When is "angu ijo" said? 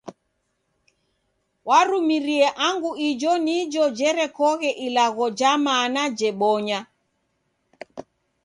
2.67-3.33